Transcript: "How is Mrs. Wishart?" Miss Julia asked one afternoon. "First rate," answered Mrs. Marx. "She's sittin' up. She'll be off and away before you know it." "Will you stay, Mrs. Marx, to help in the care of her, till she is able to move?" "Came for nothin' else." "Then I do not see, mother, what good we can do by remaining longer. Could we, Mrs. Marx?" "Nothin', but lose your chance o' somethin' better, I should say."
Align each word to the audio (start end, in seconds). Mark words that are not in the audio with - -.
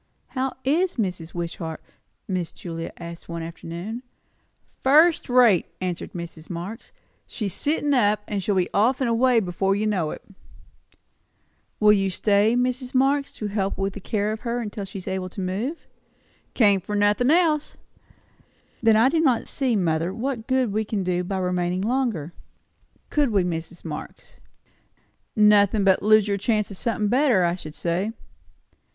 "How 0.29 0.53
is 0.63 0.95
Mrs. 0.95 1.35
Wishart?" 1.35 1.79
Miss 2.27 2.51
Julia 2.51 2.91
asked 2.97 3.29
one 3.29 3.43
afternoon. 3.43 4.01
"First 4.79 5.29
rate," 5.29 5.67
answered 5.79 6.13
Mrs. 6.13 6.49
Marx. 6.49 6.91
"She's 7.27 7.53
sittin' 7.53 7.93
up. 7.93 8.21
She'll 8.39 8.55
be 8.55 8.67
off 8.73 8.99
and 8.99 9.07
away 9.07 9.39
before 9.39 9.75
you 9.75 9.85
know 9.85 10.09
it." 10.09 10.23
"Will 11.79 11.93
you 11.93 12.09
stay, 12.09 12.55
Mrs. 12.55 12.95
Marx, 12.95 13.31
to 13.33 13.45
help 13.45 13.77
in 13.77 13.89
the 13.89 13.99
care 13.99 14.31
of 14.31 14.39
her, 14.39 14.65
till 14.69 14.85
she 14.85 14.97
is 14.97 15.07
able 15.07 15.29
to 15.29 15.39
move?" 15.39 15.85
"Came 16.55 16.81
for 16.81 16.95
nothin' 16.95 17.29
else." 17.29 17.77
"Then 18.81 18.95
I 18.95 19.07
do 19.07 19.19
not 19.19 19.47
see, 19.47 19.75
mother, 19.75 20.11
what 20.11 20.47
good 20.47 20.73
we 20.73 20.83
can 20.83 21.03
do 21.03 21.23
by 21.23 21.37
remaining 21.37 21.81
longer. 21.81 22.33
Could 23.11 23.29
we, 23.29 23.43
Mrs. 23.43 23.85
Marx?" 23.85 24.39
"Nothin', 25.35 25.83
but 25.83 26.01
lose 26.01 26.27
your 26.27 26.37
chance 26.37 26.71
o' 26.71 26.73
somethin' 26.73 27.07
better, 27.07 27.43
I 27.43 27.53
should 27.53 27.75
say." 27.75 28.13